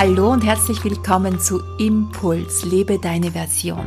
[0.00, 3.84] Hallo und herzlich willkommen zu Impuls, lebe deine Version.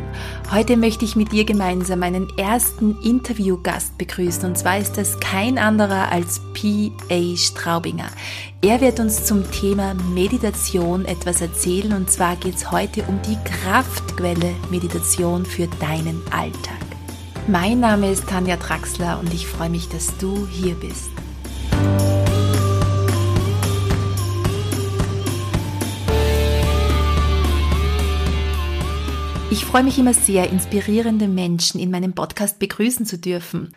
[0.52, 5.58] Heute möchte ich mit dir gemeinsam einen ersten Interviewgast begrüßen und zwar ist das kein
[5.58, 7.38] anderer als P.A.
[7.38, 8.10] Straubinger.
[8.61, 13.38] Er wird uns zum Thema Meditation etwas erzählen und zwar geht es heute um die
[13.46, 16.75] Kraftquelle Meditation für deinen Alltag.
[17.48, 21.09] Mein Name ist Tanja Traxler und ich freue mich, dass du hier bist.
[29.51, 33.75] Ich freue mich immer sehr, inspirierende Menschen in meinem Podcast begrüßen zu dürfen.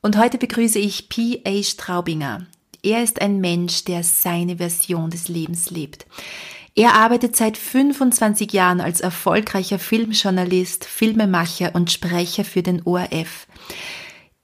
[0.00, 1.60] Und heute begrüße ich P.A.
[1.60, 2.46] Straubinger.
[2.84, 6.06] Er ist ein Mensch, der seine Version des Lebens lebt.
[6.76, 13.48] Er arbeitet seit 25 Jahren als erfolgreicher Filmjournalist, Filmemacher und Sprecher für den ORF.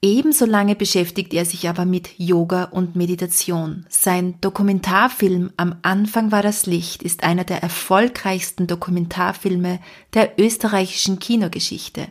[0.05, 3.87] Ebenso lange beschäftigt er sich aber mit Yoga und Meditation.
[3.89, 9.81] Sein Dokumentarfilm Am Anfang war das Licht ist einer der erfolgreichsten Dokumentarfilme
[10.13, 12.09] der österreichischen Kinogeschichte.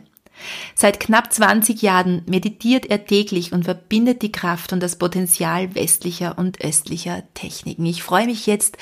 [0.74, 6.36] Seit knapp 20 Jahren meditiert er täglich und verbindet die Kraft und das Potenzial westlicher
[6.36, 7.86] und östlicher Techniken.
[7.86, 8.76] Ich freue mich jetzt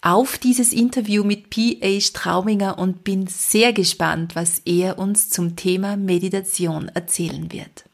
[0.00, 1.98] auf dieses Interview mit P.A.
[1.98, 7.86] Straubinger und bin sehr gespannt, was er uns zum Thema Meditation erzählen wird.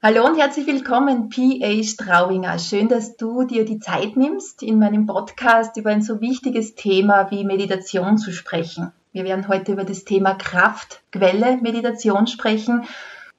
[0.00, 1.82] Hallo und herzlich willkommen, P.A.
[1.82, 2.60] Strauinger.
[2.60, 7.32] Schön, dass du dir die Zeit nimmst, in meinem Podcast über ein so wichtiges Thema
[7.32, 8.92] wie Meditation zu sprechen.
[9.12, 12.84] Wir werden heute über das Thema Kraftquelle Meditation sprechen.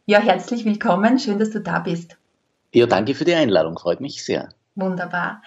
[0.06, 1.18] Ja, herzlich willkommen.
[1.18, 2.18] Schön, dass du da bist.
[2.74, 3.80] Ja, danke für die Einladung.
[3.80, 4.50] Freut mich sehr.
[4.76, 5.42] Wunderbar.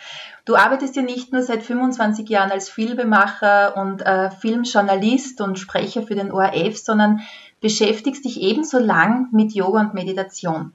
[0.47, 6.05] Du arbeitest ja nicht nur seit 25 Jahren als Filmemacher und äh, Filmjournalist und Sprecher
[6.05, 7.21] für den ORF, sondern
[7.61, 10.73] beschäftigst dich ebenso lang mit Yoga und Meditation.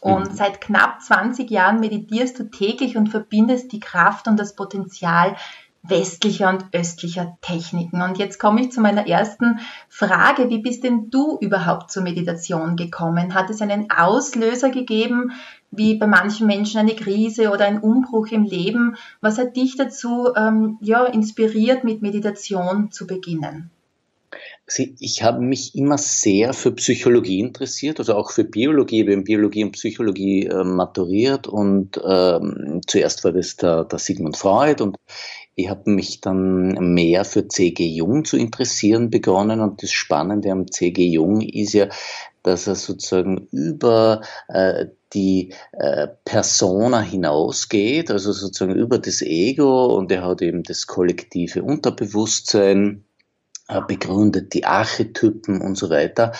[0.00, 0.34] Und mhm.
[0.34, 5.36] seit knapp 20 Jahren meditierst du täglich und verbindest die Kraft und das Potenzial
[5.82, 8.02] westlicher und östlicher Techniken.
[8.02, 9.58] Und jetzt komme ich zu meiner ersten
[9.88, 10.48] Frage.
[10.48, 13.34] Wie bist denn du überhaupt zur Meditation gekommen?
[13.34, 15.32] Hat es einen Auslöser gegeben,
[15.70, 18.96] wie bei manchen Menschen eine Krise oder ein Umbruch im Leben?
[19.20, 23.70] Was hat dich dazu ähm, ja, inspiriert, mit Meditation zu beginnen?
[24.76, 29.00] Ich habe mich immer sehr für Psychologie interessiert, also auch für Biologie.
[29.00, 33.98] Ich habe in Biologie und Psychologie äh, maturiert und ähm, zuerst war das der, der
[33.98, 34.96] Sigmund Freud und
[35.54, 37.86] ich habe mich dann mehr für C.G.
[37.86, 41.06] Jung zu interessieren begonnen und das Spannende am C.G.
[41.08, 41.88] Jung ist ja,
[42.42, 50.10] dass er sozusagen über äh, die äh, Persona hinausgeht, also sozusagen über das Ego und
[50.10, 53.04] er hat eben das kollektive Unterbewusstsein
[53.80, 56.32] begründet die Archetypen und so weiter.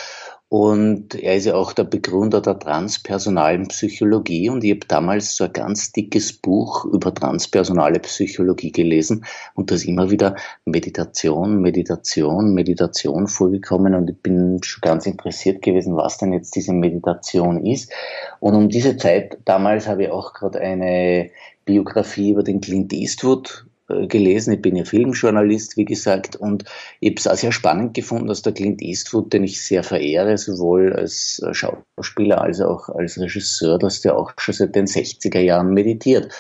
[0.53, 4.50] Und er ist ja auch der Begründer der transpersonalen Psychologie.
[4.50, 9.76] Und ich habe damals so ein ganz dickes Buch über transpersonale Psychologie gelesen und da
[9.76, 13.94] ist immer wieder Meditation, Meditation, Meditation vorgekommen.
[13.94, 17.91] Und ich bin schon ganz interessiert gewesen, was denn jetzt diese Meditation ist.
[18.38, 21.31] Und um diese Zeit damals habe ich auch gerade eine
[21.64, 23.72] Biografie über den Clint Eastwood äh,
[24.09, 24.55] gelesen.
[24.55, 26.65] Ich bin ja Filmjournalist, wie gesagt, und
[27.01, 30.39] ich habe es auch sehr spannend gefunden, dass der Clint Eastwood, den ich sehr verehre,
[30.39, 35.73] sowohl als Schauspieler als auch als Regisseur, dass der auch schon seit den 60er Jahren
[35.73, 36.33] meditiert.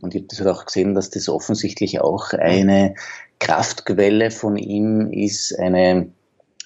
[0.00, 2.94] Und ich habe das halt auch gesehen, dass das offensichtlich auch eine
[3.38, 6.12] Kraftquelle von ihm ist, eine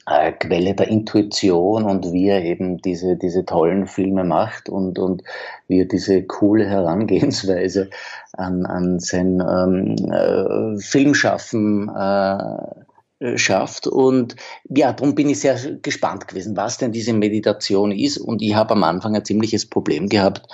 [0.07, 5.23] äh, Quelle der Intuition und wie er eben diese, diese tollen Filme macht und, und
[5.67, 7.91] wie er diese coole Herangehensweise
[8.37, 13.87] an, an sein ähm, äh, Filmschaffen äh, schafft.
[13.87, 14.37] Und
[14.69, 18.19] ja, darum bin ich sehr gespannt gewesen, was denn diese Meditation ist.
[18.19, 20.47] Und ich habe am Anfang ein ziemliches Problem gehabt,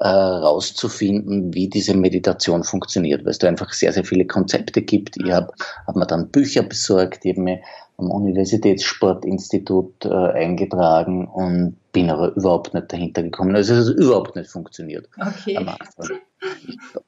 [0.00, 5.16] äh, rauszufinden, wie diese Meditation funktioniert, weil es da einfach sehr, sehr viele Konzepte gibt.
[5.16, 5.52] Ich habe
[5.86, 7.60] hab mir dann Bücher besorgt, ich habe mir
[7.96, 13.56] am Universitätssportinstitut äh, eingetragen und bin aber überhaupt nicht dahinter gekommen.
[13.56, 15.56] Also es hat überhaupt nicht funktioniert okay.
[15.56, 16.18] am Anfang.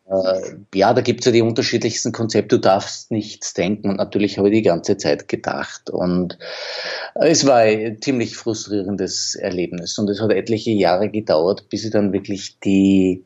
[0.07, 2.57] Äh, ja, da gibt es ja die unterschiedlichsten Konzepte.
[2.57, 5.91] Du darfst nichts denken und natürlich habe ich die ganze Zeit gedacht.
[5.91, 6.39] Und
[7.17, 9.99] es war ein ziemlich frustrierendes Erlebnis.
[9.99, 13.25] Und es hat etliche Jahre gedauert, bis ich dann wirklich die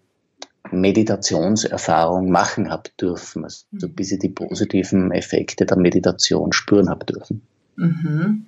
[0.73, 3.95] Meditationserfahrung machen habe dürfen, also mhm.
[3.95, 7.43] bis ich die positiven Effekte der Meditation spüren habe dürfen.
[7.77, 8.47] Mhm.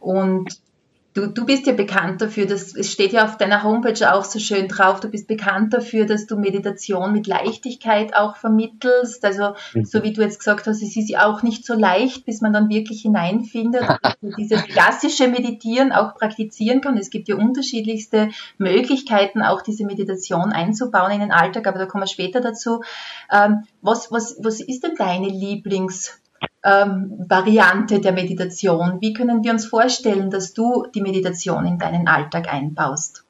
[0.00, 0.60] Und
[1.14, 4.38] Du, du bist ja bekannt dafür, dass es steht ja auf deiner Homepage auch so
[4.38, 9.22] schön drauf, du bist bekannt dafür, dass du Meditation mit Leichtigkeit auch vermittelst.
[9.22, 9.84] Also mhm.
[9.84, 12.54] so wie du jetzt gesagt hast, es ist ja auch nicht so leicht, bis man
[12.54, 16.96] dann wirklich hineinfindet, dass dieses klassische Meditieren auch praktizieren kann.
[16.96, 22.04] Es gibt ja unterschiedlichste Möglichkeiten, auch diese Meditation einzubauen in den Alltag, aber da kommen
[22.04, 22.82] wir später dazu.
[23.30, 26.21] Ähm, was, was, was ist denn deine Lieblings
[26.64, 28.98] ähm, Variante der Meditation.
[29.00, 33.24] Wie können wir uns vorstellen, dass du die Meditation in deinen Alltag einbaust?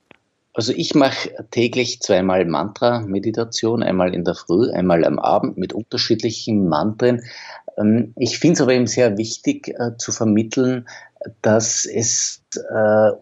[0.55, 6.69] Also ich mache täglich zweimal Mantra-Meditation, einmal in der Früh, einmal am Abend mit unterschiedlichen
[6.69, 7.23] Mantren.
[7.79, 10.87] Ähm, ich finde es aber eben sehr wichtig äh, zu vermitteln,
[11.40, 13.12] dass es äh,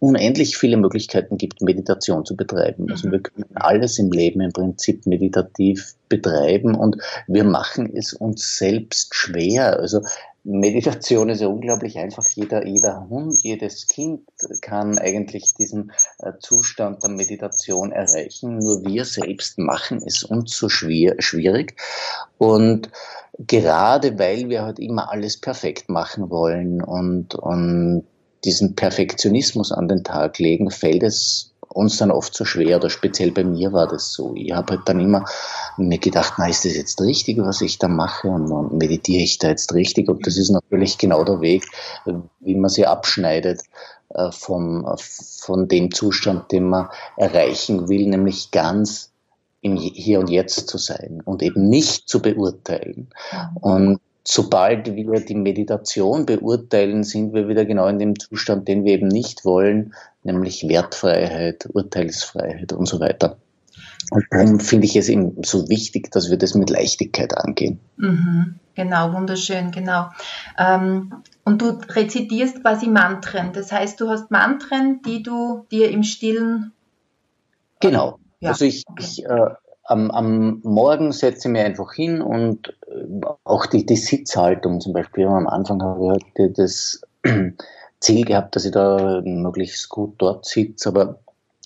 [0.00, 2.90] unendlich viele Möglichkeiten gibt, Meditation zu betreiben.
[2.90, 3.12] Also mhm.
[3.12, 6.96] wir können alles im Leben im Prinzip meditativ betreiben und
[7.28, 9.78] wir machen es uns selbst schwer.
[9.78, 10.00] Also
[10.42, 12.26] Meditation ist ja unglaublich einfach.
[12.30, 14.22] Jeder, jeder Hund, jedes Kind
[14.62, 18.58] kann eigentlich diesen äh, Zustand der Meditation erreichen.
[18.58, 21.76] Nur wir selbst machen es uns so schwer, schwierig.
[22.38, 22.90] Und
[23.38, 28.06] gerade weil wir halt immer alles perfekt machen wollen und, und
[28.44, 33.30] diesen Perfektionismus an den Tag legen, fällt es uns dann oft so schwer, oder speziell
[33.30, 34.34] bei mir war das so.
[34.34, 35.24] Ich habe halt dann immer
[35.76, 38.28] mir gedacht, na, ist das jetzt richtig, was ich da mache?
[38.28, 40.08] Und dann meditiere ich da jetzt richtig?
[40.08, 41.64] Und das ist natürlich genau der Weg,
[42.40, 43.62] wie man sie abschneidet
[44.08, 49.12] äh, vom, von dem Zustand, den man erreichen will, nämlich ganz
[49.60, 53.10] im Hier und Jetzt zu sein und eben nicht zu beurteilen.
[53.60, 58.94] Und sobald wir die Meditation beurteilen, sind wir wieder genau in dem Zustand, den wir
[58.94, 63.36] eben nicht wollen, nämlich Wertfreiheit, Urteilsfreiheit und so weiter.
[64.10, 67.80] Und darum finde ich es eben so wichtig, dass wir das mit Leichtigkeit angehen.
[67.96, 70.08] Mhm, genau, wunderschön, genau.
[70.58, 73.52] Ähm, und du rezitierst quasi Mantren.
[73.52, 76.72] Das heißt, du hast Mantren, die du dir im Stillen.
[77.80, 78.18] Genau.
[78.40, 78.50] Ja.
[78.50, 79.04] Also ich, okay.
[79.04, 79.50] ich äh,
[79.90, 84.92] am, am Morgen setze ich mich einfach hin und äh, auch die, die Sitzhaltung zum
[84.92, 85.26] Beispiel.
[85.26, 87.02] Am Anfang habe ich halt das
[88.00, 91.18] Ziel gehabt, dass ich da möglichst gut dort sitze, aber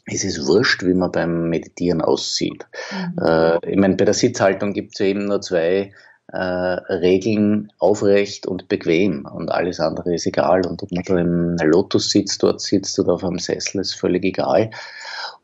[0.06, 2.66] es ist wurscht, wie man beim Meditieren aussieht.
[2.92, 3.22] Mhm.
[3.22, 5.92] Äh, ich meine, bei der Sitzhaltung gibt es ja eben nur zwei
[6.28, 10.66] äh, Regeln, aufrecht und bequem und alles andere ist egal.
[10.66, 14.24] Und ob man da im Lotus sitzt, dort sitzt oder auf einem Sessel, ist völlig
[14.24, 14.70] egal.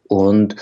[0.08, 0.56] Und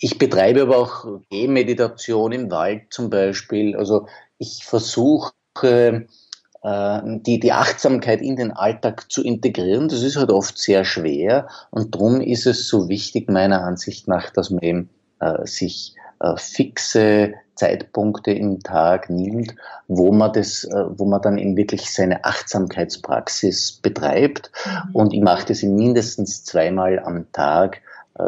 [0.00, 3.76] ich betreibe aber auch Gehmeditation im Wald zum Beispiel.
[3.76, 4.06] Also
[4.38, 9.88] ich versuche äh, die, die Achtsamkeit in den Alltag zu integrieren.
[9.88, 14.30] Das ist halt oft sehr schwer und darum ist es so wichtig meiner Ansicht nach,
[14.30, 14.90] dass man eben
[15.20, 19.54] äh, sich äh, fixe Zeitpunkte im Tag nimmt,
[19.88, 24.50] wo man das, äh, wo man dann eben wirklich seine Achtsamkeitspraxis betreibt.
[24.64, 24.94] Mhm.
[24.94, 27.80] Und ich mache das mindestens zweimal am Tag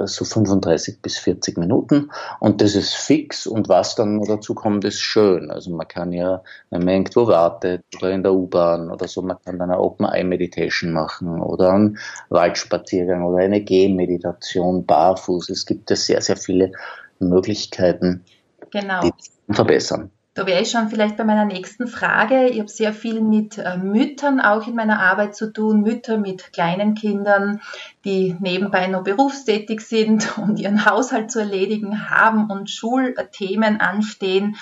[0.04, 4.84] so 35 bis 40 Minuten und das ist fix und was dann noch dazu kommt,
[4.84, 5.50] ist schön.
[5.50, 9.36] Also man kann ja, wenn man irgendwo wartet oder in der U-Bahn oder so, man
[9.44, 11.98] kann dann eine Open-Eye-Meditation machen oder einen
[12.28, 15.50] Waldspaziergang oder eine Gehmeditation barfuß.
[15.50, 16.72] Es gibt ja sehr, sehr viele
[17.18, 18.24] Möglichkeiten,
[18.70, 19.00] genau.
[19.02, 19.12] die
[19.52, 20.10] verbessern.
[20.40, 22.48] Da wäre ich schon vielleicht bei meiner nächsten Frage.
[22.48, 26.54] Ich habe sehr viel mit äh, Müttern auch in meiner Arbeit zu tun, Mütter mit
[26.54, 27.60] kleinen Kindern,
[28.06, 34.56] die nebenbei noch berufstätig sind und ihren Haushalt zu erledigen haben und Schulthemen anstehen.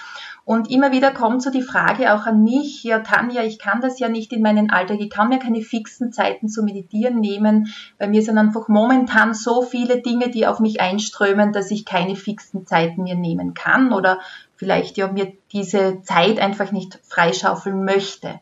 [0.44, 4.00] Und immer wieder kommt so die Frage auch an mich, ja Tanja, ich kann das
[4.00, 8.08] ja nicht in meinen Alltag, ich kann mir keine fixen Zeiten zu meditieren nehmen, weil
[8.08, 12.66] mir sind einfach momentan so viele Dinge, die auf mich einströmen, dass ich keine fixen
[12.66, 14.20] Zeiten mir nehmen kann oder
[14.58, 18.40] vielleicht ja mir diese Zeit einfach nicht freischaufeln möchte.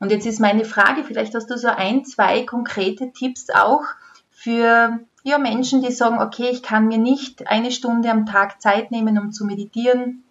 [0.00, 3.84] Und jetzt ist meine Frage, vielleicht hast du so ein, zwei konkrete Tipps auch
[4.30, 8.90] für ja, Menschen, die sagen, okay, ich kann mir nicht eine Stunde am Tag Zeit
[8.90, 10.24] nehmen, um zu meditieren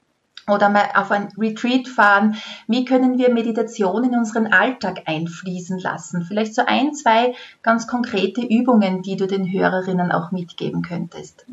[0.47, 2.35] oder mal auf ein Retreat fahren.
[2.67, 6.23] Wie können wir Meditation in unseren Alltag einfließen lassen?
[6.23, 11.45] Vielleicht so ein, zwei ganz konkrete Übungen, die du den Hörerinnen auch mitgeben könntest.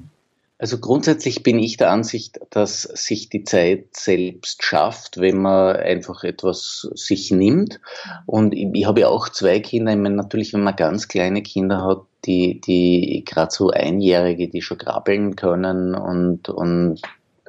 [0.58, 6.24] Also grundsätzlich bin ich der Ansicht, dass sich die Zeit selbst schafft, wenn man einfach
[6.24, 7.78] etwas sich nimmt.
[8.24, 9.92] Und ich, habe ja auch zwei Kinder.
[9.92, 14.62] Ich meine, natürlich, wenn man ganz kleine Kinder hat, die, die gerade so Einjährige, die
[14.62, 17.02] schon krabbeln können und, und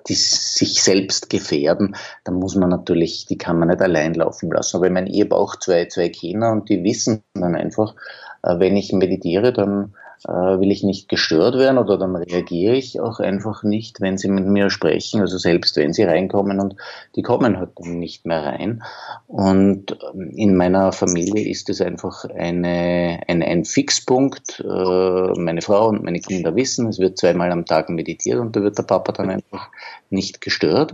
[0.10, 1.96] die sich selbst gefährden,
[2.26, 4.78] dann muss man natürlich, die kann man nicht allein laufen lassen.
[4.78, 7.96] Aber ich meine, ich habe auch zwei, zwei Kinder und die wissen dann einfach,
[8.44, 9.96] äh, wenn ich meditiere, dann
[10.26, 14.46] will ich nicht gestört werden oder dann reagiere ich auch einfach nicht, wenn sie mit
[14.46, 16.76] mir sprechen, also selbst wenn sie reinkommen und
[17.16, 18.84] die kommen halt dann nicht mehr rein.
[19.28, 24.60] Und ähm, in meiner Familie ist es einfach eine, eine, ein Fixpunkt.
[24.60, 28.62] Äh, meine Frau und meine Kinder wissen, es wird zweimal am Tag meditiert und da
[28.62, 29.70] wird der Papa dann einfach
[30.10, 30.94] nicht gestört.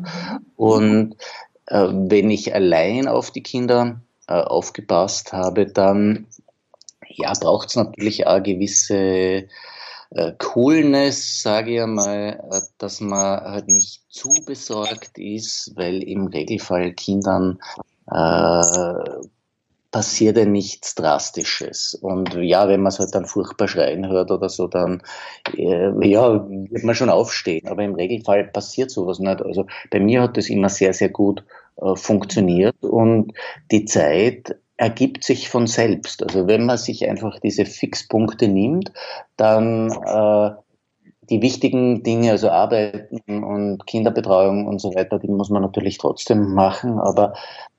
[0.56, 1.16] Und
[1.68, 6.28] äh, wenn ich allein auf die Kinder aufgepasst habe, dann
[7.16, 9.48] ja, braucht es natürlich auch gewisse
[10.16, 16.28] äh, Coolness, sage ich einmal, äh, dass man halt nicht zu besorgt ist, weil im
[16.28, 17.60] Regelfall Kindern
[18.12, 18.62] äh,
[19.94, 21.94] passiert ja nichts Drastisches.
[21.96, 25.02] Und ja, wenn man es halt dann furchtbar schreien hört oder so, dann
[25.56, 27.68] äh, ja, wird man schon aufstehen.
[27.68, 29.42] Aber im Regelfall passiert sowas nicht.
[29.42, 31.46] Also bei mir hat das immer sehr, sehr gut
[31.78, 33.34] äh, funktioniert und
[33.72, 36.22] die Zeit ergibt sich von selbst.
[36.22, 38.92] Also wenn man sich einfach diese Fixpunkte nimmt,
[39.38, 40.52] dann äh,
[41.30, 46.54] die wichtigen Dinge, also Arbeiten und Kinderbetreuung und so weiter, die muss man natürlich trotzdem
[46.54, 47.34] machen, aber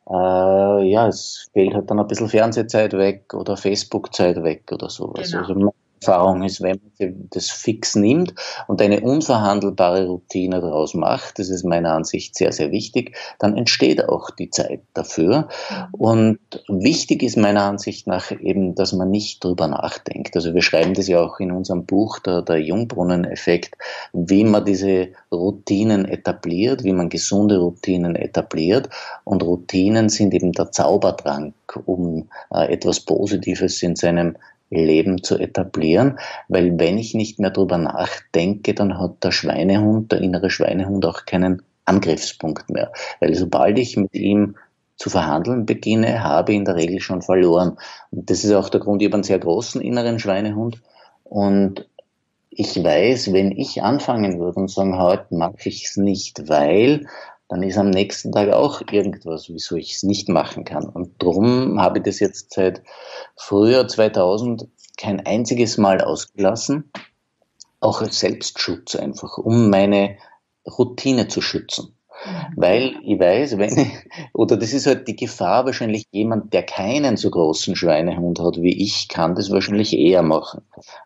[0.09, 5.31] äh, ja, es fehlt halt dann ein bisschen Fernsehzeit weg oder Facebook-Zeit weg oder sowas.
[5.31, 5.43] Genau.
[5.43, 8.35] Also Erfahrung ist, wenn man das fix nimmt
[8.67, 14.07] und eine unverhandelbare Routine daraus macht, das ist meiner Ansicht sehr, sehr wichtig, dann entsteht
[14.07, 15.49] auch die Zeit dafür.
[15.93, 20.37] Und wichtig ist meiner Ansicht nach eben, dass man nicht drüber nachdenkt.
[20.37, 23.77] Also wir schreiben das ja auch in unserem Buch, der, der Jungbrunnen-Effekt,
[24.13, 28.91] wie man diese Routinen etabliert, wie man gesunde Routinen etabliert.
[29.25, 31.55] Und Routinen sind eben der Zaubertrank,
[31.87, 34.37] um äh, etwas Positives in seinem
[34.76, 40.21] Leben zu etablieren, weil wenn ich nicht mehr drüber nachdenke, dann hat der Schweinehund, der
[40.21, 44.57] innere Schweinehund auch keinen Angriffspunkt mehr, weil sobald ich mit ihm
[44.97, 47.78] zu verhandeln beginne, habe ich in der Regel schon verloren.
[48.11, 50.81] Und das ist auch der Grund, ich habe einen sehr großen inneren Schweinehund
[51.25, 51.88] und
[52.57, 57.07] ich weiß, wenn ich anfangen würde und sagen, heute mache ich es nicht, weil,
[57.49, 60.87] dann ist am nächsten Tag auch irgendwas, wieso ich es nicht machen kann.
[60.89, 62.83] Und darum habe ich das jetzt seit
[63.37, 66.91] Frühjahr 2000 kein einziges Mal ausgelassen,
[67.81, 70.17] auch als Selbstschutz einfach, um meine
[70.67, 71.95] Routine zu schützen.
[72.25, 72.53] Mhm.
[72.57, 73.89] Weil ich weiß, wenn ich,
[74.33, 78.83] oder das ist halt die Gefahr, wahrscheinlich jemand, der keinen so großen Schweinehund hat wie
[78.83, 80.63] ich, kann das wahrscheinlich eher machen.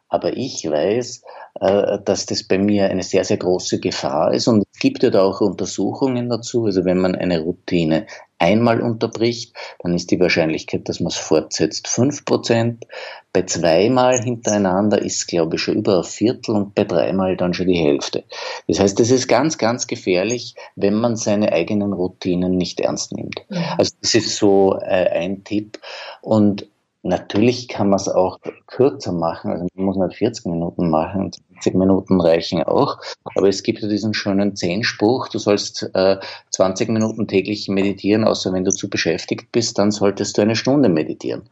[0.08, 1.22] Aber ich weiß,
[1.60, 4.46] dass das bei mir eine sehr, sehr große Gefahr ist.
[4.46, 6.66] Und es gibt ja da auch Untersuchungen dazu.
[6.66, 8.06] Also wenn man eine Routine
[8.38, 12.86] einmal unterbricht, dann ist die Wahrscheinlichkeit, dass man es fortsetzt, fünf Prozent.
[13.32, 17.66] Bei zweimal hintereinander ist, glaube ich, schon über ein Viertel und bei dreimal dann schon
[17.66, 18.24] die Hälfte.
[18.68, 23.44] Das heißt, das ist ganz, ganz gefährlich, wenn man seine eigenen Routinen nicht ernst nimmt.
[23.76, 25.80] Also das ist so äh, ein Tipp.
[26.20, 26.68] Und
[27.02, 31.74] Natürlich kann man es auch kürzer machen, also man muss nicht 40 Minuten machen, 20
[31.74, 32.98] Minuten reichen auch,
[33.36, 36.16] aber es gibt ja diesen schönen Zehnspruch, du sollst äh,
[36.50, 40.88] 20 Minuten täglich meditieren, außer wenn du zu beschäftigt bist, dann solltest du eine Stunde
[40.88, 41.48] meditieren.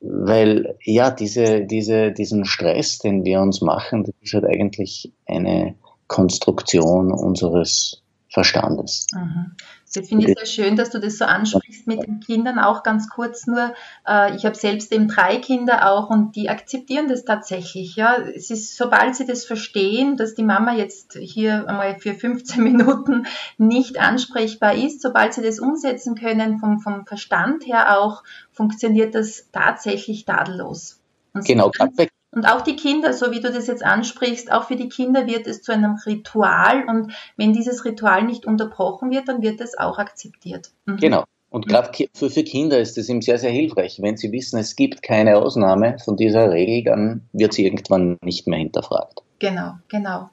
[0.00, 5.74] Weil ja, diese, diese, diesen Stress, den wir uns machen, das ist halt eigentlich eine
[6.06, 9.06] Konstruktion unseres Verstandes.
[9.14, 9.52] Mhm.
[9.96, 13.08] Ich finde es sehr schön, dass du das so ansprichst mit den Kindern, auch ganz
[13.08, 13.74] kurz nur.
[14.06, 17.96] Äh, ich habe selbst eben drei Kinder auch und die akzeptieren das tatsächlich.
[17.96, 22.62] Ja, es ist, sobald sie das verstehen, dass die Mama jetzt hier einmal für 15
[22.62, 23.26] Minuten
[23.58, 28.22] nicht ansprechbar ist, sobald sie das umsetzen können, vom, vom Verstand her auch,
[28.52, 31.00] funktioniert das tatsächlich tadellos.
[31.32, 31.92] Und genau, gerade
[32.36, 35.46] und auch die Kinder, so wie du das jetzt ansprichst, auch für die Kinder wird
[35.46, 39.98] es zu einem Ritual und wenn dieses Ritual nicht unterbrochen wird, dann wird es auch
[39.98, 40.70] akzeptiert.
[40.84, 40.98] Mhm.
[40.98, 41.24] Genau.
[41.48, 44.02] Und gerade für, für Kinder ist es ihm sehr, sehr hilfreich.
[44.02, 48.46] Wenn sie wissen, es gibt keine Ausnahme von dieser Regel, dann wird sie irgendwann nicht
[48.46, 49.22] mehr hinterfragt.
[49.38, 50.28] Genau, genau.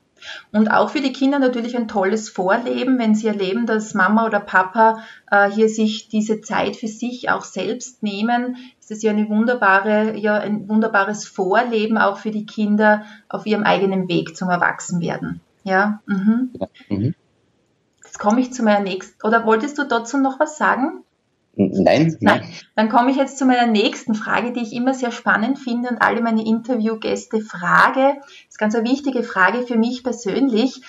[0.51, 4.39] Und auch für die Kinder natürlich ein tolles Vorleben, wenn sie erleben, dass Mama oder
[4.39, 9.29] Papa äh, hier sich diese Zeit für sich auch selbst nehmen, ist es ja eine
[9.29, 15.41] wunderbare, ja ein wunderbares Vorleben auch für die Kinder auf ihrem eigenen Weg zum Erwachsenwerden.
[15.63, 16.01] Ja.
[16.05, 16.51] Mhm.
[16.59, 16.67] ja.
[16.89, 17.15] Mhm.
[18.03, 19.25] Jetzt komme ich zu meiner nächsten.
[19.25, 21.03] Oder wolltest du dazu noch was sagen?
[21.55, 22.43] Nein, nein.
[22.75, 26.01] Dann komme ich jetzt zu meiner nächsten Frage, die ich immer sehr spannend finde und
[26.01, 28.15] alle meine Interviewgäste frage.
[28.17, 30.81] Das ist ganz eine wichtige Frage für mich persönlich.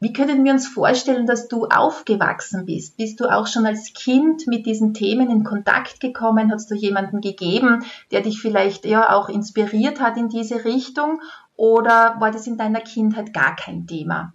[0.00, 2.96] Wie können wir uns vorstellen, dass du aufgewachsen bist?
[2.96, 6.52] Bist du auch schon als Kind mit diesen Themen in Kontakt gekommen?
[6.52, 11.20] Hast du jemanden gegeben, der dich vielleicht ja auch inspiriert hat in diese Richtung?
[11.56, 14.34] Oder war das in deiner Kindheit gar kein Thema?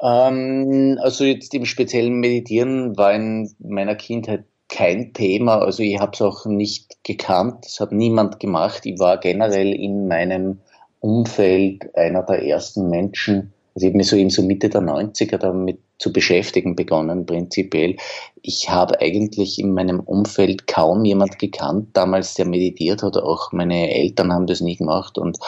[0.00, 5.58] Ähm, also jetzt im speziellen Meditieren war in meiner Kindheit kein Thema.
[5.58, 7.66] Also ich habe es auch nicht gekannt.
[7.66, 8.86] Das hat niemand gemacht.
[8.86, 10.60] Ich war generell in meinem
[11.00, 15.80] Umfeld einer der ersten Menschen, also ich mich so in so Mitte der 90er damit
[16.00, 17.96] zu beschäftigen begonnen, prinzipiell.
[18.42, 23.18] Ich habe eigentlich in meinem Umfeld kaum jemand gekannt, damals der meditiert hat.
[23.18, 25.38] Auch meine Eltern haben das nie gemacht und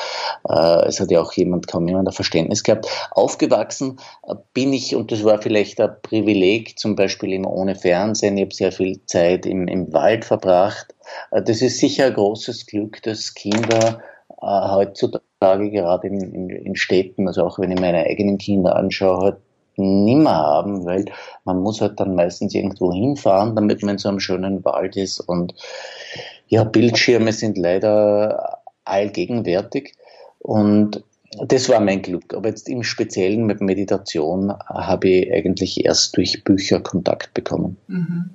[0.46, 2.86] äh, es hat ja auch jemand, kaum jemand ein Verständnis gehabt.
[3.12, 3.98] Aufgewachsen
[4.52, 8.36] bin ich, und das war vielleicht ein Privileg, zum Beispiel immer ohne Fernsehen.
[8.36, 10.94] Ich habe sehr viel Zeit im, im Wald verbracht.
[11.30, 16.76] Äh, das ist sicher ein großes Glück, dass Kinder äh, heutzutage gerade in, in, in,
[16.76, 19.40] Städten, also auch wenn ich meine eigenen Kinder anschaue,
[19.76, 21.06] nimmer haben, weil
[21.44, 25.20] man muss halt dann meistens irgendwo hinfahren, damit man in so einem schönen Wald ist
[25.20, 25.54] und
[26.48, 29.94] ja, Bildschirme sind leider allgegenwärtig
[30.38, 31.02] und
[31.38, 32.34] das war mein Glück.
[32.34, 37.78] Aber jetzt im Speziellen mit Meditation habe ich eigentlich erst durch Bücher Kontakt bekommen.
[37.86, 38.30] Mhm.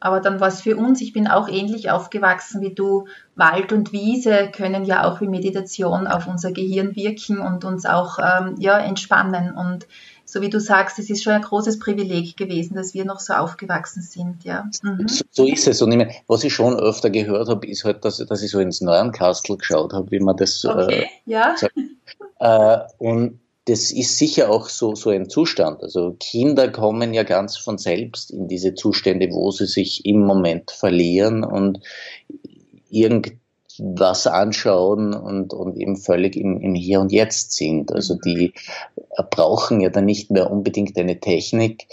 [0.00, 3.06] Aber dann war es für uns, ich bin auch ähnlich aufgewachsen wie du.
[3.34, 8.18] Wald und Wiese können ja auch wie Meditation auf unser Gehirn wirken und uns auch
[8.18, 9.52] ähm, ja, entspannen.
[9.52, 9.88] Und
[10.28, 13.32] so wie du sagst, es ist schon ein großes Privileg gewesen, dass wir noch so
[13.32, 14.68] aufgewachsen sind, ja.
[14.82, 15.08] Mhm.
[15.08, 15.80] So, so, ist es.
[15.80, 18.60] Und ich meine, was ich schon öfter gehört habe, ist halt, dass, dass ich so
[18.60, 21.56] ins Neuenkastel geschaut habe, wie man das äh, okay, äh, ja.
[21.56, 21.72] sagt.
[22.40, 25.82] Äh, und das ist sicher auch so, so ein Zustand.
[25.82, 30.70] Also Kinder kommen ja ganz von selbst in diese Zustände, wo sie sich im Moment
[30.70, 31.80] verlieren und
[32.90, 37.92] irgendwas anschauen und, und eben völlig im, im Hier und Jetzt sind.
[37.92, 38.52] Also die
[39.30, 41.86] brauchen ja dann nicht mehr unbedingt eine Technik.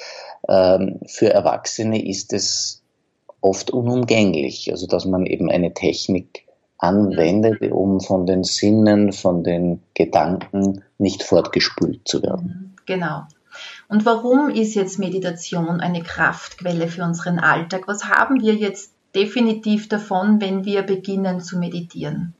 [0.47, 2.83] Ähm, für Erwachsene ist es
[3.41, 6.45] oft unumgänglich, also dass man eben eine Technik
[6.77, 12.75] anwendet, um von den Sinnen, von den Gedanken nicht fortgespült zu werden.
[12.85, 13.23] Genau.
[13.87, 17.87] Und warum ist jetzt Meditation eine Kraftquelle für unseren Alltag?
[17.87, 22.33] Was haben wir jetzt definitiv davon, wenn wir beginnen zu meditieren?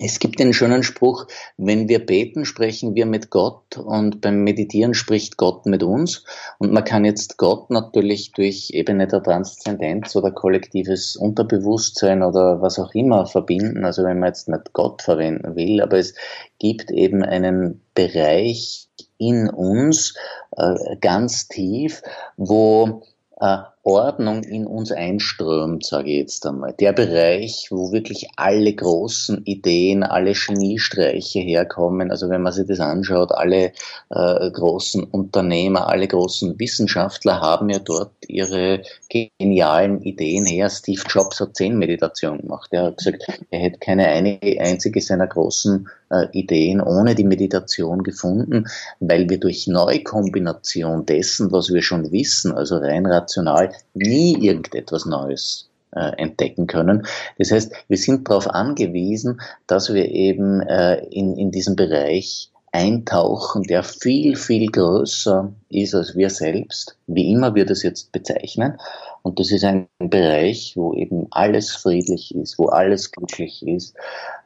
[0.00, 1.26] Es gibt den schönen Spruch,
[1.56, 6.24] wenn wir beten, sprechen wir mit Gott und beim Meditieren spricht Gott mit uns.
[6.58, 12.78] Und man kann jetzt Gott natürlich durch Ebene der Transzendenz oder kollektives Unterbewusstsein oder was
[12.78, 13.84] auch immer verbinden.
[13.84, 16.14] Also wenn man jetzt nicht Gott verwenden will, aber es
[16.60, 18.88] gibt eben einen Bereich
[19.18, 20.14] in uns
[20.56, 22.02] äh, ganz tief,
[22.36, 23.02] wo
[23.40, 23.58] äh,
[23.88, 26.74] Ordnung in uns einströmt, sage ich jetzt einmal.
[26.78, 32.10] Der Bereich, wo wirklich alle großen Ideen, alle Geniestreiche herkommen.
[32.10, 33.72] Also wenn man sich das anschaut, alle
[34.10, 40.68] äh, großen Unternehmer, alle großen Wissenschaftler haben ja dort ihre genialen Ideen her.
[40.68, 42.68] Steve Jobs hat zehn Meditationen gemacht.
[42.72, 48.02] Er hat gesagt, er hätte keine eine, einzige seiner großen äh, Ideen ohne die Meditation
[48.02, 48.66] gefunden,
[49.00, 55.68] weil wir durch Neukombination dessen, was wir schon wissen, also rein rational, nie irgendetwas Neues
[55.92, 57.06] äh, entdecken können.
[57.38, 63.62] Das heißt, wir sind darauf angewiesen, dass wir eben äh, in, in diesem Bereich eintauchen,
[63.62, 68.78] der viel, viel größer ist als wir selbst, wie immer wir das jetzt bezeichnen.
[69.22, 73.96] Und das ist ein Bereich, wo eben alles friedlich ist, wo alles glücklich ist,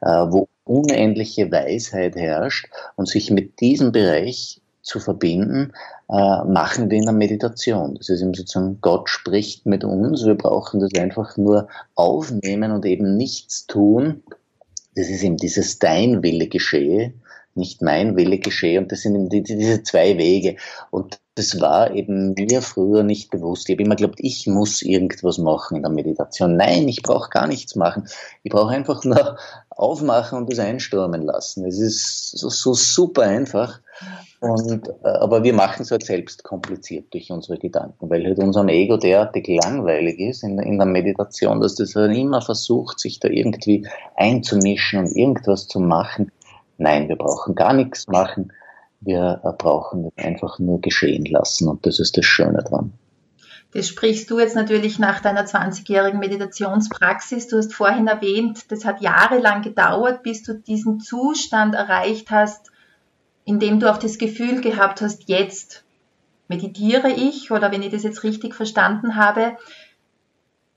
[0.01, 5.71] äh, wo unendliche Weisheit herrscht und sich mit diesem Bereich zu verbinden,
[6.09, 7.95] äh, machen wir in der Meditation.
[7.95, 12.85] Das ist eben sozusagen, Gott spricht mit uns, wir brauchen das einfach nur aufnehmen und
[12.85, 14.23] eben nichts tun.
[14.95, 17.13] Das ist eben dieses Dein Wille geschehe,
[17.55, 18.79] nicht mein Wille geschehe.
[18.79, 20.57] Und das sind eben die, diese zwei Wege.
[20.91, 23.67] Und das war eben mir früher nicht bewusst.
[23.67, 26.55] Ich habe immer geglaubt, ich muss irgendwas machen in der Meditation.
[26.55, 28.07] Nein, ich brauche gar nichts machen.
[28.43, 29.37] Ich brauche einfach nur
[29.71, 31.65] aufmachen und es einstürmen lassen.
[31.65, 33.79] Es ist so, so super einfach.
[34.41, 38.67] Und, äh, aber wir machen es halt selbst kompliziert durch unsere Gedanken, weil halt unserem
[38.67, 43.29] Ego derartig langweilig ist in, in der Meditation, dass das halt immer versucht, sich da
[43.29, 46.31] irgendwie einzumischen und irgendwas zu machen.
[46.77, 48.51] Nein, wir brauchen gar nichts machen.
[49.05, 52.93] Wir äh, brauchen einfach nur geschehen lassen und das ist das Schöne dran.
[53.73, 57.47] Das sprichst du jetzt natürlich nach deiner 20-jährigen Meditationspraxis.
[57.47, 62.71] Du hast vorhin erwähnt, das hat jahrelang gedauert, bis du diesen Zustand erreicht hast,
[63.45, 65.83] in dem du auch das Gefühl gehabt hast, jetzt
[66.47, 69.57] meditiere ich oder wenn ich das jetzt richtig verstanden habe,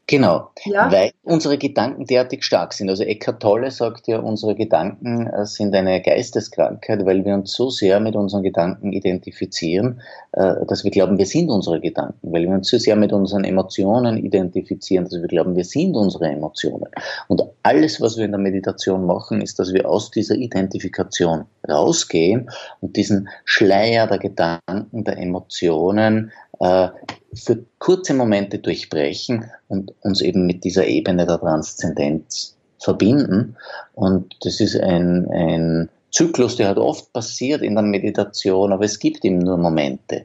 [0.09, 0.93] Genau, ja.
[0.93, 2.89] weil unsere Gedanken derartig stark sind.
[2.89, 7.71] Also Eckhart Tolle sagt ja, unsere Gedanken äh, sind eine Geisteskrankheit, weil wir uns so
[7.71, 12.53] sehr mit unseren Gedanken identifizieren, äh, dass wir glauben, wir sind unsere Gedanken, weil wir
[12.53, 16.87] uns so sehr mit unseren Emotionen identifizieren, dass wir glauben, wir sind unsere Emotionen.
[17.27, 22.49] Und alles, was wir in der Meditation machen, ist, dass wir aus dieser Identifikation rausgehen
[22.81, 26.89] und diesen Schleier der Gedanken, der Emotionen äh,
[27.35, 33.57] für kurze Momente durchbrechen und uns eben mit dieser Ebene der Transzendenz verbinden.
[33.95, 38.99] Und das ist ein, ein Zyklus, der halt oft passiert in der Meditation, aber es
[38.99, 40.25] gibt eben nur Momente.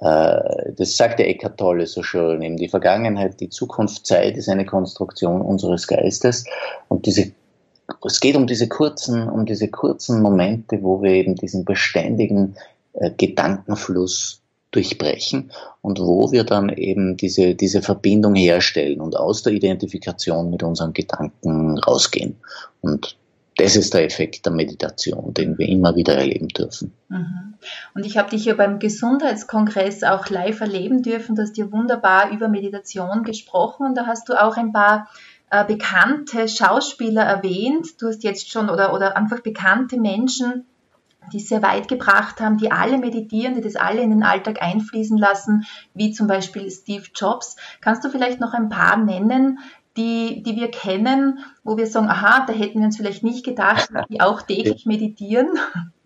[0.00, 4.48] Äh, das sagt der Eckhart Tolle so schön, eben die Vergangenheit, die Zukunft, Zeit ist
[4.48, 6.44] eine Konstruktion unseres Geistes
[6.88, 7.32] und diese
[8.06, 12.56] es geht um diese kurzen, um diese kurzen Momente, wo wir eben diesen beständigen
[12.94, 14.40] äh, Gedankenfluss
[14.74, 15.50] durchbrechen
[15.82, 20.92] und wo wir dann eben diese, diese Verbindung herstellen und aus der Identifikation mit unseren
[20.92, 22.36] Gedanken rausgehen.
[22.80, 23.16] Und
[23.56, 26.92] das ist der Effekt der Meditation, den wir immer wieder erleben dürfen.
[27.08, 27.54] Mhm.
[27.94, 31.36] Und ich habe dich ja beim Gesundheitskongress auch live erleben dürfen.
[31.36, 35.08] Du hast dir wunderbar über Meditation gesprochen und da hast du auch ein paar
[35.50, 38.02] äh, bekannte Schauspieler erwähnt.
[38.02, 40.66] Du hast jetzt schon oder, oder einfach bekannte Menschen,
[41.32, 45.18] die sehr weit gebracht haben, die alle meditieren, die das alle in den Alltag einfließen
[45.18, 47.56] lassen, wie zum Beispiel Steve Jobs.
[47.80, 49.58] Kannst du vielleicht noch ein paar nennen,
[49.96, 53.88] die, die wir kennen, wo wir sagen, aha, da hätten wir uns vielleicht nicht gedacht,
[54.10, 55.50] die auch täglich meditieren?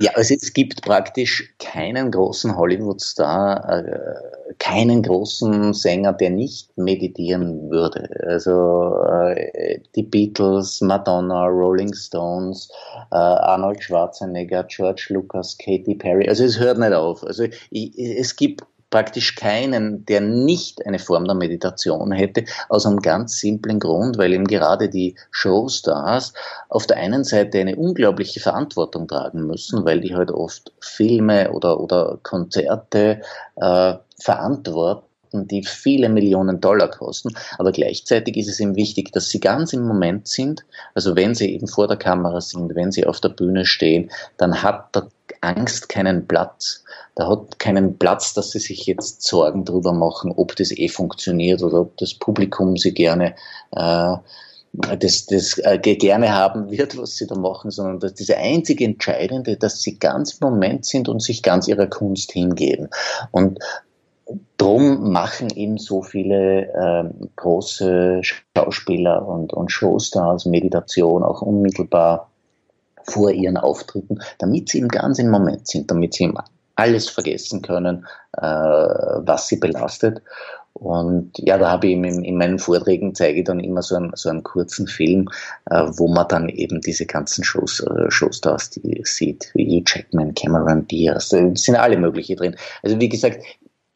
[0.00, 7.70] Ja, also es gibt praktisch keinen großen Hollywood-Star, äh, keinen großen Sänger, der nicht meditieren
[7.70, 8.08] würde.
[8.26, 12.70] Also äh, die Beatles, Madonna, Rolling Stones,
[13.10, 16.28] äh, Arnold Schwarzenegger, George Lucas, Katy Perry.
[16.28, 17.24] Also es hört nicht auf.
[17.24, 23.00] Also ich, es gibt praktisch keinen, der nicht eine Form der Meditation hätte, aus einem
[23.00, 26.32] ganz simplen Grund, weil eben gerade die Showstars
[26.68, 31.80] auf der einen Seite eine unglaubliche Verantwortung tragen müssen, weil die halt oft Filme oder,
[31.80, 33.20] oder Konzerte
[33.56, 37.34] äh, verantworten die viele Millionen Dollar kosten.
[37.58, 40.64] Aber gleichzeitig ist es ihm wichtig, dass sie ganz im Moment sind.
[40.94, 44.62] Also wenn sie eben vor der Kamera sind, wenn sie auf der Bühne stehen, dann
[44.62, 45.08] hat der
[45.40, 46.84] Angst keinen Platz.
[47.14, 51.62] Da hat keinen Platz, dass sie sich jetzt Sorgen darüber machen, ob das eh funktioniert
[51.62, 53.34] oder ob das Publikum sie gerne
[53.72, 54.16] äh,
[54.72, 59.56] das, das äh, gerne haben wird, was sie da machen, sondern dass diese einzige Entscheidende,
[59.56, 62.88] dass sie ganz im Moment sind und sich ganz ihrer Kunst hingeben.
[63.30, 63.58] Und
[64.58, 67.04] drum machen eben so viele äh,
[67.36, 72.30] große Schauspieler und, und Showstars Meditation auch unmittelbar
[73.04, 76.32] vor ihren Auftritten, damit sie im Moment sind, damit sie
[76.74, 80.22] alles vergessen können, äh, was sie belastet.
[80.74, 84.12] Und ja, da habe ich in, in meinen Vorträgen zeige ich dann immer so einen,
[84.14, 85.28] so einen kurzen Film,
[85.70, 90.86] äh, wo man dann eben diese ganzen Shows, äh, Showstars die sieht, wie Jackman, Cameron
[90.86, 92.54] Diaz, da sind alle mögliche drin.
[92.84, 93.42] Also wie gesagt,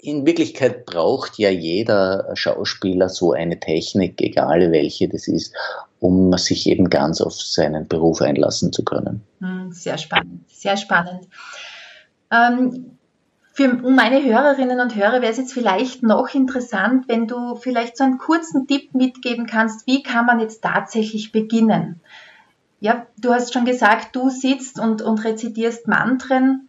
[0.03, 5.55] in Wirklichkeit braucht ja jeder Schauspieler so eine Technik, egal welche das ist,
[6.01, 9.23] um sich eben ganz auf seinen Beruf einlassen zu können.
[9.41, 11.29] Hm, sehr spannend, sehr spannend.
[12.33, 12.99] Ähm,
[13.53, 18.03] für meine Hörerinnen und Hörer wäre es jetzt vielleicht noch interessant, wenn du vielleicht so
[18.03, 22.01] einen kurzen Tipp mitgeben kannst, wie kann man jetzt tatsächlich beginnen?
[22.81, 26.69] Ja, du hast schon gesagt, du sitzt und, und rezitierst Mantren.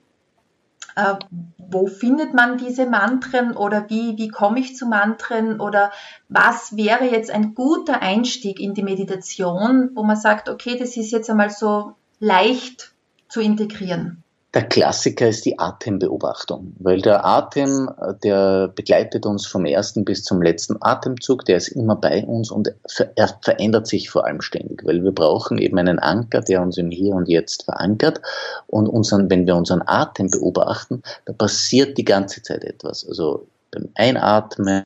[0.96, 1.16] Äh,
[1.58, 5.92] wo findet man diese Mantren oder wie, wie komme ich zu Mantren oder
[6.30, 11.12] was wäre jetzt ein guter Einstieg in die Meditation, wo man sagt, okay, das ist
[11.12, 12.94] jetzt einmal so leicht
[13.28, 14.23] zu integrieren?
[14.54, 17.90] Der Klassiker ist die Atembeobachtung, weil der Atem,
[18.24, 22.72] der begleitet uns vom ersten bis zum letzten Atemzug, der ist immer bei uns und
[23.16, 26.92] er verändert sich vor allem ständig, weil wir brauchen eben einen Anker, der uns im
[26.92, 28.22] Hier und Jetzt verankert
[28.68, 33.08] und unseren, wenn wir unseren Atem beobachten, da passiert die ganze Zeit etwas.
[33.08, 34.84] Also beim Einatmen,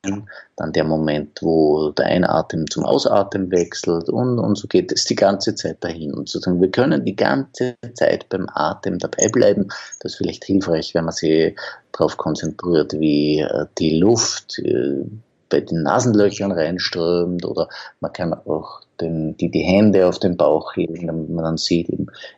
[0.55, 5.15] dann der Moment, wo der Einatmen zum Ausatmen wechselt und, und so geht es die
[5.15, 6.13] ganze Zeit dahin.
[6.13, 9.67] Und sozusagen, wir können die ganze Zeit beim Atem dabei bleiben.
[9.99, 11.55] Das ist vielleicht hilfreich, wenn man sich
[11.91, 15.03] darauf konzentriert, wie äh, die Luft äh,
[15.49, 17.69] bei den Nasenlöchern reinströmt oder
[17.99, 21.87] man kann auch den, die, die Hände auf den Bauch legen, damit man dann sieht,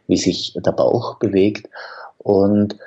[0.07, 1.67] wie sich der Bauch bewegt.
[2.17, 2.77] Und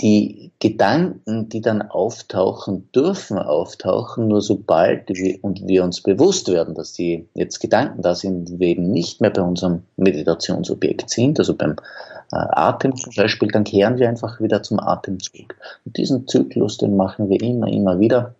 [0.00, 6.74] die Gedanken, die dann auftauchen, dürfen auftauchen, nur sobald wir, und wir uns bewusst werden,
[6.74, 11.54] dass die jetzt Gedanken da sind, wir eben nicht mehr bei unserem Meditationsobjekt sind, also
[11.54, 11.76] beim
[12.32, 15.54] äh, Atem zum Beispiel, dann kehren wir einfach wieder zum Atemzug.
[15.84, 18.34] Und diesen Zyklus, den machen wir immer, immer wieder.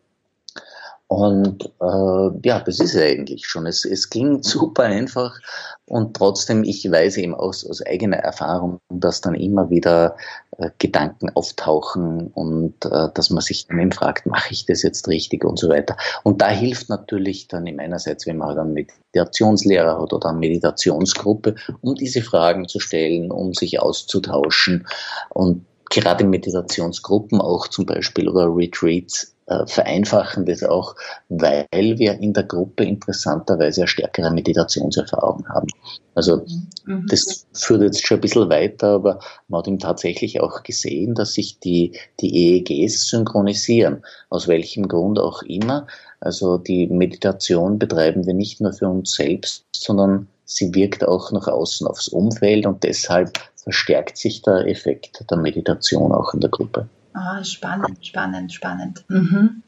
[1.15, 3.67] Und äh, ja, das ist es eigentlich schon.
[3.67, 5.39] Es, es klingt super einfach
[5.87, 10.17] und trotzdem, ich weiß eben aus, aus eigener Erfahrung, dass dann immer wieder
[10.59, 15.07] äh, Gedanken auftauchen und äh, dass man sich dann eben fragt, mache ich das jetzt
[15.07, 15.97] richtig und so weiter.
[16.25, 20.39] Und da hilft natürlich dann eben einerseits, wenn man halt einen Meditationslehrer hat oder eine
[20.39, 24.89] Meditationsgruppe, um diese Fragen zu stellen, um sich auszutauschen
[25.29, 29.34] und gerade Meditationsgruppen auch zum Beispiel oder Retreats
[29.67, 30.95] vereinfachen das auch,
[31.29, 35.69] weil wir in der Gruppe interessanterweise eine stärkere Meditationserfahrung haben.
[36.15, 36.45] Also
[36.87, 37.07] mhm.
[37.11, 41.35] das führt jetzt schon ein bisschen weiter, aber man hat ihm tatsächlich auch gesehen, dass
[41.35, 45.87] sich die, die EEGs synchronisieren, aus welchem Grund auch immer.
[46.21, 51.49] Also die Meditation betreiben wir nicht nur für uns selbst, sondern sie wirkt auch nach
[51.49, 56.89] außen aufs Umfeld und deshalb verstärkt sich der Effekt der Meditation auch in der Gruppe.
[57.15, 59.05] Ah, spannend, spannend, spannend.
[59.09, 59.63] Mhm.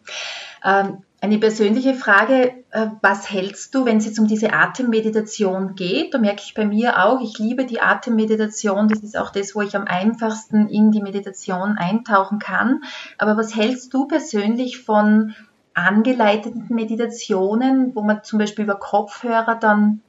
[0.64, 6.12] Ähm, Eine persönliche Frage, äh, was hältst du, wenn es jetzt um diese Atemmeditation geht?
[6.12, 8.88] Da merke ich bei mir auch, ich liebe die Atemmeditation.
[8.88, 12.82] Das ist auch das, wo ich am einfachsten in die Meditation eintauchen kann.
[13.16, 15.34] Aber was hältst du persönlich von
[15.72, 20.02] angeleiteten Meditationen, wo man zum Beispiel über Kopfhörer dann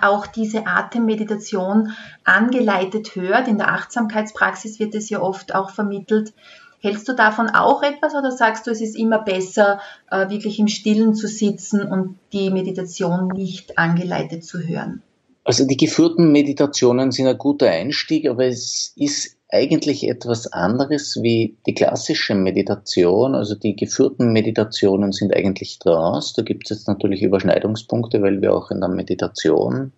[0.00, 1.92] auch diese Atemmeditation
[2.24, 3.48] angeleitet hört?
[3.48, 6.34] In der Achtsamkeitspraxis wird es ja oft auch vermittelt
[6.80, 10.68] Hältst du davon auch etwas oder sagst du, es ist immer besser, äh, wirklich im
[10.68, 15.02] Stillen zu sitzen und die Meditation nicht angeleitet zu hören?
[15.44, 21.56] Also die geführten Meditationen sind ein guter Einstieg, aber es ist eigentlich etwas anderes wie
[21.66, 23.34] die klassische Meditation.
[23.34, 26.34] Also die geführten Meditationen sind eigentlich Trance.
[26.36, 29.92] Da gibt es jetzt natürlich Überschneidungspunkte, weil wir auch in der Meditation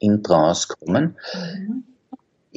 [0.00, 1.16] in Trance kommen.
[1.34, 1.84] Mhm.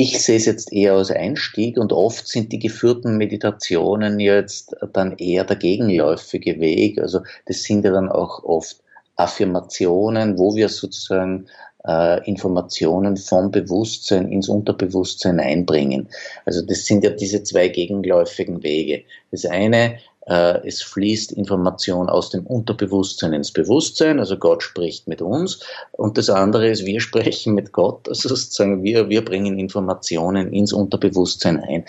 [0.03, 5.15] Ich sehe es jetzt eher als Einstieg und oft sind die geführten Meditationen jetzt dann
[5.19, 6.99] eher der gegenläufige Weg.
[6.99, 8.77] Also das sind ja dann auch oft
[9.15, 11.45] Affirmationen, wo wir sozusagen
[11.85, 16.09] äh, Informationen vom Bewusstsein ins Unterbewusstsein einbringen.
[16.45, 19.03] Also das sind ja diese zwei gegenläufigen Wege.
[19.29, 25.61] Das eine es fließt Information aus dem Unterbewusstsein ins Bewusstsein, also Gott spricht mit uns.
[25.91, 30.73] Und das andere ist, wir sprechen mit Gott, also sozusagen wir, wir bringen Informationen ins
[30.73, 31.85] Unterbewusstsein ein.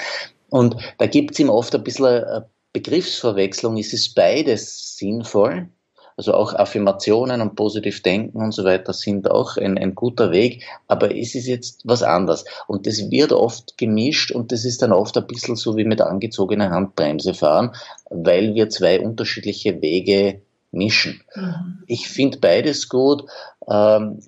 [0.51, 3.79] Und da gibt es ihm oft ein bisschen eine Begriffsverwechslung.
[3.79, 5.69] Es ist beides sinnvoll,
[6.17, 10.65] also auch Affirmationen und positiv denken und so weiter sind auch ein, ein guter Weg,
[10.89, 12.45] aber es ist jetzt was anderes.
[12.67, 16.01] Und das wird oft gemischt und das ist dann oft ein bisschen so wie mit
[16.01, 17.73] angezogener Handbremse fahren,
[18.11, 21.23] weil wir zwei unterschiedliche Wege mischen.
[21.35, 21.83] Mhm.
[21.87, 23.25] Ich finde beides gut.
[23.69, 24.21] Ähm,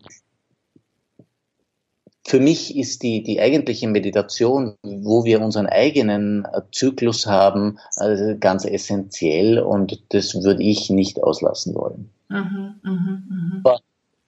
[2.26, 8.36] für mich ist die, die eigentliche Meditation, wo wir unseren eigenen äh, Zyklus haben, also
[8.38, 12.10] ganz essentiell und das würde ich nicht auslassen wollen.
[12.28, 13.22] Mhm, mh,
[13.62, 13.78] mh.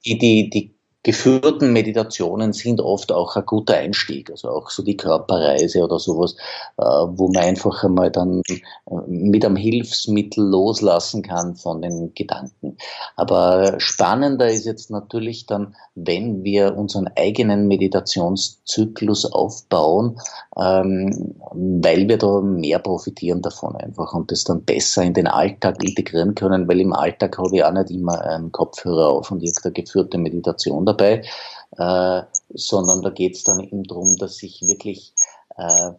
[0.05, 0.76] Die, die, die
[1.07, 6.35] geführten Meditationen sind oft auch ein guter Einstieg, also auch so die Körperreise oder sowas,
[6.75, 8.59] äh, wo man einfach einmal dann äh,
[9.07, 12.75] mit einem Hilfsmittel loslassen kann von den Gedanken.
[13.15, 20.19] Aber spannender ist jetzt natürlich dann, wenn wir unseren eigenen Meditationszyklus aufbauen,
[20.57, 25.81] ähm, weil wir da mehr profitieren davon einfach und das dann besser in den Alltag
[25.81, 29.71] integrieren können, weil im Alltag habe ich auch nicht immer einen Kopfhörer auf und irgendeine
[29.71, 31.23] geführte Meditation dabei dabei,
[31.77, 35.13] äh, sondern da geht es dann eben darum, dass ich wirklich
[35.57, 35.91] äh,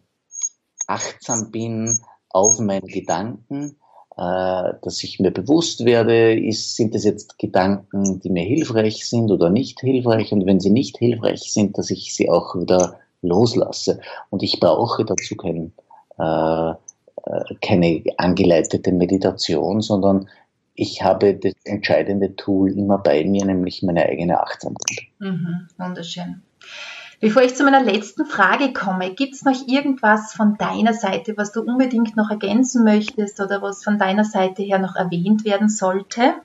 [0.87, 3.77] achtsam bin auf meine Gedanken,
[4.17, 9.31] äh, dass ich mir bewusst werde, ist, sind es jetzt Gedanken, die mir hilfreich sind
[9.31, 13.99] oder nicht hilfreich und wenn sie nicht hilfreich sind, dass ich sie auch wieder loslasse.
[14.29, 15.73] Und ich brauche dazu kein,
[16.17, 20.29] äh, äh keine angeleitete Meditation, sondern
[20.79, 25.07] ich habe das entscheidende Tool immer bei mir, nämlich meine eigene Achtsamkeit.
[25.19, 26.41] Mhm, wunderschön.
[27.19, 31.51] Bevor ich zu meiner letzten Frage komme, gibt es noch irgendwas von deiner Seite, was
[31.51, 36.35] du unbedingt noch ergänzen möchtest oder was von deiner Seite her noch erwähnt werden sollte?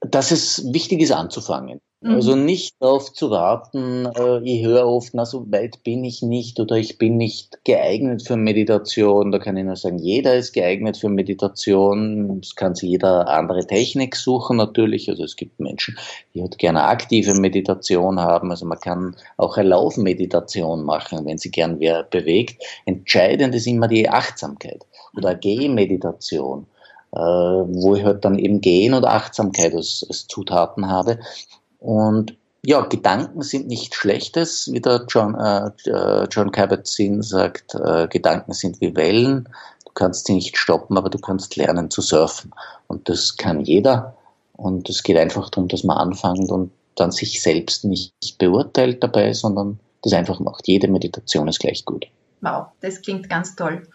[0.00, 1.82] Dass es wichtig ist anzufangen.
[2.00, 2.14] Mhm.
[2.14, 6.60] Also nicht darauf zu warten, äh, ich höre oft, na so weit bin ich nicht
[6.60, 9.32] oder ich bin nicht geeignet für Meditation.
[9.32, 12.38] Da kann ich nur sagen, jeder ist geeignet für Meditation.
[12.40, 15.08] Es kann sich jeder andere Technik suchen natürlich.
[15.10, 15.98] Also es gibt Menschen,
[16.34, 18.52] die halt gerne aktive Meditation haben.
[18.52, 22.62] Also man kann auch eine Laufmeditation machen, wenn sie gern wer bewegt.
[22.86, 26.66] Entscheidend ist immer die Achtsamkeit oder Gehmeditation.
[27.10, 31.18] Äh, wo ich halt dann eben Gehen und Achtsamkeit als, als Zutaten habe.
[31.78, 38.08] Und ja, Gedanken sind nichts Schlechtes, wie der John, äh, äh, John Kabat-Zinn sagt, äh,
[38.08, 39.48] Gedanken sind wie Wellen,
[39.84, 42.52] du kannst sie nicht stoppen, aber du kannst lernen zu surfen.
[42.88, 44.16] Und das kann jeder.
[44.56, 49.32] Und es geht einfach darum, dass man anfängt und dann sich selbst nicht beurteilt dabei,
[49.32, 50.66] sondern das einfach macht.
[50.66, 52.06] Jede Meditation ist gleich gut.
[52.40, 53.88] Wow, das klingt ganz toll.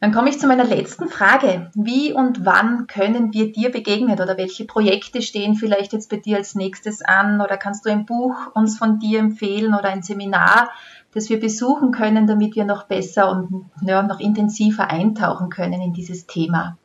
[0.00, 1.70] Dann komme ich zu meiner letzten Frage.
[1.74, 6.36] Wie und wann können wir dir begegnen oder welche Projekte stehen vielleicht jetzt bei dir
[6.36, 10.70] als nächstes an oder kannst du ein Buch uns von dir empfehlen oder ein Seminar,
[11.12, 15.92] das wir besuchen können, damit wir noch besser und ja, noch intensiver eintauchen können in
[15.92, 16.76] dieses Thema?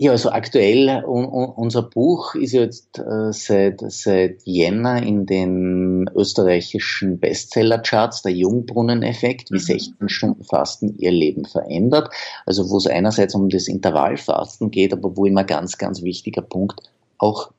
[0.00, 6.08] Ja, also aktuell, un, un, unser Buch ist jetzt äh, seit, seit Jänner in den
[6.14, 9.60] österreichischen Bestseller-Charts, der Jungbrunnen-Effekt, wie mhm.
[9.60, 12.10] 16 Stunden Fasten ihr Leben verändert.
[12.46, 16.80] Also wo es einerseits um das Intervallfasten geht, aber wo immer ganz, ganz wichtiger Punkt
[17.18, 17.50] auch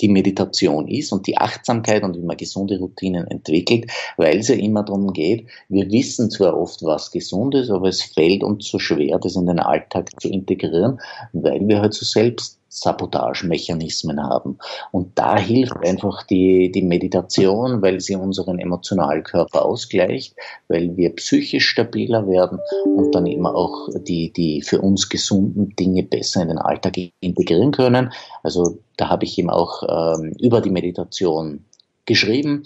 [0.00, 4.54] die Meditation ist und die Achtsamkeit und wie man gesunde Routinen entwickelt, weil es ja
[4.54, 8.78] immer darum geht, wir wissen zwar oft, was gesund ist, aber es fällt uns so
[8.78, 11.00] schwer, das in den Alltag zu integrieren,
[11.32, 14.58] weil wir halt so selbst Sabotagemechanismen haben.
[14.92, 20.34] Und da hilft einfach die, die Meditation, weil sie unseren Emotionalkörper ausgleicht,
[20.68, 26.02] weil wir psychisch stabiler werden und dann eben auch die, die für uns gesunden Dinge
[26.02, 28.12] besser in den Alltag integrieren können.
[28.42, 31.64] Also da habe ich eben auch ähm, über die Meditation
[32.08, 32.64] geschrieben.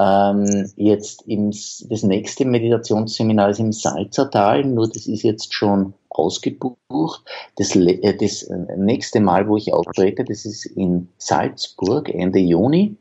[0.00, 7.22] Ähm, jetzt im, das nächste Meditationsseminar ist im Salzertal, nur das ist jetzt schon ausgebucht.
[7.56, 12.96] Das, äh, das nächste Mal, wo ich auftrete, das ist in Salzburg Ende Juni.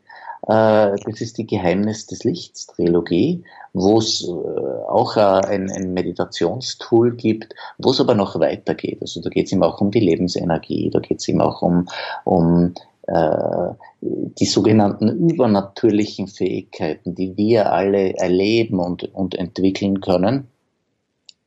[0.48, 3.44] Äh, das ist die Geheimnis des Lichts Trilogie,
[3.74, 9.00] wo es äh, auch ein, ein Meditationstool gibt, wo es aber noch weitergeht.
[9.02, 11.88] Also da geht es eben auch um die Lebensenergie, da geht es eben auch um,
[12.26, 20.48] um äh, die sogenannten übernatürlichen Fähigkeiten, die wir alle erleben und, und entwickeln können.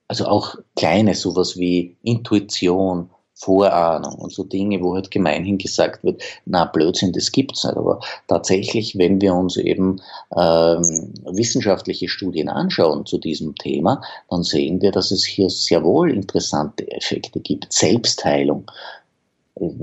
[0.06, 6.22] Also auch kleine, sowas wie Intuition, Vorahnung und so Dinge, wo halt gemeinhin gesagt wird,
[6.44, 7.76] na Blödsinn, das gibt's nicht.
[7.76, 10.00] Aber tatsächlich, wenn wir uns eben
[10.36, 10.82] ähm,
[11.24, 16.90] wissenschaftliche Studien anschauen zu diesem Thema, dann sehen wir, dass es hier sehr wohl interessante
[16.90, 17.72] Effekte gibt.
[17.72, 18.68] Selbstheilung.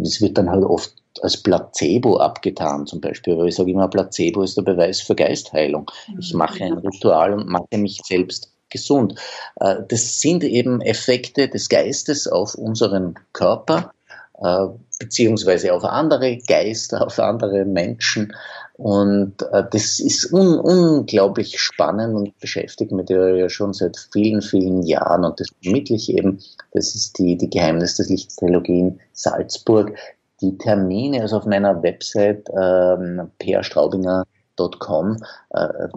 [0.01, 3.33] Es wird dann halt oft als Placebo abgetan zum Beispiel.
[3.33, 5.89] Aber ich sage immer, Placebo ist der Beweis für Geistheilung.
[6.19, 6.39] Ich mhm.
[6.39, 9.15] mache ein Ritual und mache mich selbst gesund.
[9.59, 13.91] Äh, das sind eben Effekte des Geistes auf unseren Körper,
[14.41, 14.67] äh,
[14.99, 18.33] beziehungsweise auf andere Geister, auf andere Menschen.
[18.77, 24.83] Und äh, das ist un unglaublich spannend und beschäftigt mich ja schon seit vielen, vielen
[24.83, 25.23] Jahren.
[25.23, 26.39] Und das vermittle ich eben,
[26.73, 29.93] das ist die, die Geheimnis des Lichttrilogie in Salzburg,
[30.41, 35.17] die Termine, also auf meiner Website ähm, perstraubinger.com,
[35.51, 35.87] äh,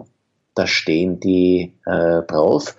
[0.55, 2.75] da stehen die äh, drauf.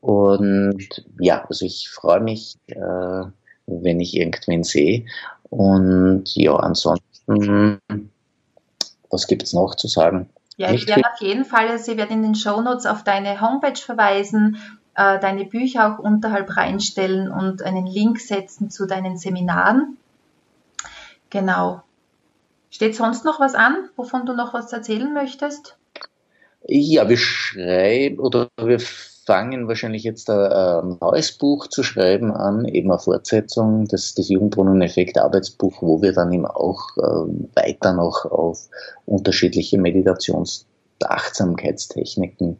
[0.00, 3.24] Und ja, also ich freue mich, äh,
[3.66, 5.06] wenn ich irgendwen sehe.
[5.48, 7.80] Und ja, ansonsten,
[9.10, 10.28] was gibt es noch zu sagen?
[10.56, 13.80] Ja, ich werde auf jeden Fall, also ich werde in den Shownotes auf deine Homepage
[13.80, 14.58] verweisen,
[14.94, 19.96] äh, deine Bücher auch unterhalb reinstellen und einen Link setzen zu deinen Seminaren.
[21.34, 21.82] Genau.
[22.70, 25.76] Steht sonst noch was an, wovon du noch was erzählen möchtest?
[26.68, 32.88] Ja, wir schreiben oder wir fangen wahrscheinlich jetzt ein, neues Buch zu schreiben an, eben
[32.88, 38.68] eine Fortsetzung des, des Jugendbrunnen-Effekt Arbeitsbuch, wo wir dann eben auch äh, weiter noch auf
[39.04, 40.66] unterschiedliche Meditations-
[41.00, 42.58] und Achtsamkeitstechniken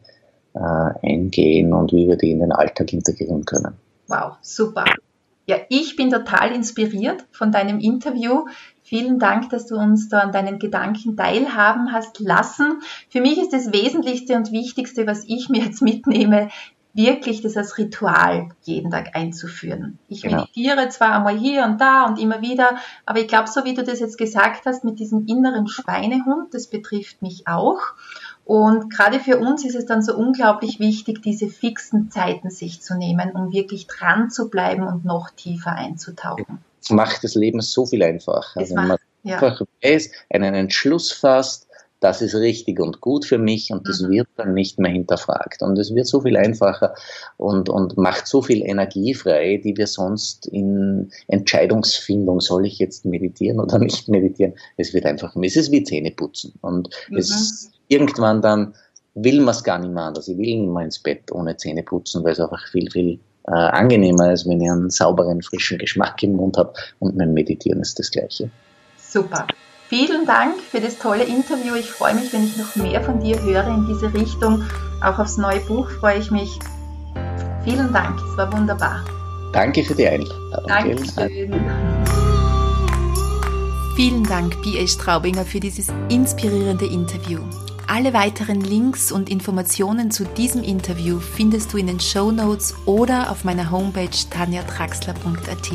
[0.53, 0.59] äh,
[1.01, 3.75] eingehen und wie wir die in den Alltag integrieren können.
[4.07, 4.83] Wow, super.
[5.47, 8.45] Ja, ich bin total inspiriert von deinem Interview.
[8.83, 12.81] Vielen Dank, dass du uns da an deinen Gedanken teilhaben hast lassen.
[13.09, 16.49] Für mich ist das Wesentlichste und Wichtigste, was ich mir jetzt mitnehme,
[16.95, 19.99] wirklich das als Ritual jeden Tag einzuführen.
[20.07, 20.41] Ich genau.
[20.41, 23.83] meditiere zwar einmal hier und da und immer wieder, aber ich glaube, so wie du
[23.83, 27.81] das jetzt gesagt hast, mit diesem inneren Schweinehund, das betrifft mich auch.
[28.45, 32.95] Und gerade für uns ist es dann so unglaublich wichtig, diese fixen Zeiten sich zu
[32.95, 36.59] nehmen, um wirklich dran zu bleiben und noch tiefer einzutauchen.
[36.79, 38.59] Das macht das Leben so viel einfacher.
[38.59, 39.39] Das wenn man ja.
[39.39, 41.67] einfach weiß, einen Entschluss fasst,
[41.99, 44.09] das ist richtig und gut für mich und das mhm.
[44.11, 45.61] wird dann nicht mehr hinterfragt.
[45.61, 46.93] Und es wird so viel einfacher
[47.37, 53.05] und, und macht so viel Energie frei, die wir sonst in Entscheidungsfindung, soll ich jetzt
[53.05, 56.53] meditieren oder nicht meditieren, es wird einfach, es ist wie Zähneputzen.
[56.61, 57.17] Und mhm.
[57.17, 58.73] es irgendwann dann
[59.15, 60.27] will man es gar nicht mehr anders.
[60.27, 63.51] Ich will nicht mehr ins Bett ohne Zähne putzen, weil es einfach viel, viel äh,
[63.51, 66.73] angenehmer ist, wenn ich einen sauberen, frischen Geschmack im Mund habe.
[66.99, 68.49] Und beim Meditieren ist das Gleiche.
[68.97, 69.47] Super.
[69.87, 71.75] Vielen Dank für das tolle Interview.
[71.75, 74.63] Ich freue mich, wenn ich noch mehr von dir höre in diese Richtung.
[75.03, 76.57] Auch aufs neue Buch freue ich mich.
[77.63, 79.05] Vielen Dank, es war wunderbar.
[79.53, 80.67] Danke für die Einladung.
[80.67, 81.53] Dankeschön.
[83.95, 84.87] Vielen Dank, B.A.
[84.87, 87.39] Straubinger, für dieses inspirierende Interview.
[87.87, 93.29] Alle weiteren Links und Informationen zu diesem Interview findest du in den Show Notes oder
[93.29, 95.71] auf meiner Homepage tanjatraxler.at.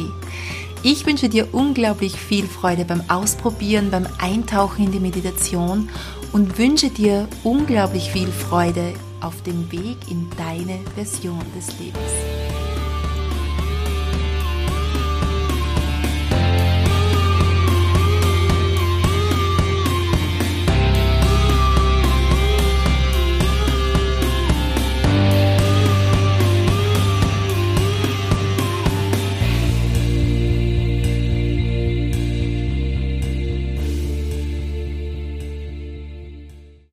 [0.83, 5.91] Ich wünsche dir unglaublich viel Freude beim Ausprobieren, beim Eintauchen in die Meditation
[6.33, 12.40] und wünsche dir unglaublich viel Freude auf dem Weg in deine Version des Lebens.